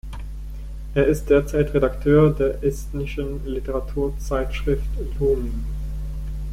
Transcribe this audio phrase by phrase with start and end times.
[0.95, 4.83] Er ist derzeit Redakteur der estnischen Literaturzeitschrift
[5.19, 5.63] "Looming".